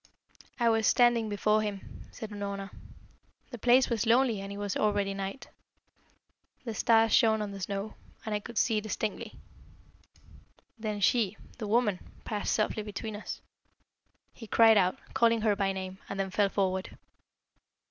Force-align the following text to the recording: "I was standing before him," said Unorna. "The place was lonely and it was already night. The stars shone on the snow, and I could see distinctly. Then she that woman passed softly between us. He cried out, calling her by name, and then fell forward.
"I 0.59 0.67
was 0.67 0.87
standing 0.87 1.29
before 1.29 1.61
him," 1.61 2.07
said 2.11 2.31
Unorna. 2.31 2.71
"The 3.51 3.59
place 3.59 3.87
was 3.87 4.07
lonely 4.07 4.41
and 4.41 4.51
it 4.51 4.57
was 4.57 4.75
already 4.75 5.13
night. 5.13 5.47
The 6.65 6.73
stars 6.73 7.13
shone 7.13 7.39
on 7.39 7.51
the 7.51 7.59
snow, 7.59 7.93
and 8.25 8.33
I 8.33 8.39
could 8.39 8.57
see 8.57 8.81
distinctly. 8.81 9.35
Then 10.79 11.01
she 11.01 11.37
that 11.59 11.67
woman 11.67 11.99
passed 12.23 12.55
softly 12.55 12.81
between 12.81 13.15
us. 13.15 13.41
He 14.33 14.47
cried 14.47 14.75
out, 14.75 14.97
calling 15.13 15.41
her 15.41 15.55
by 15.55 15.71
name, 15.71 15.99
and 16.09 16.19
then 16.19 16.31
fell 16.31 16.49
forward. 16.49 16.97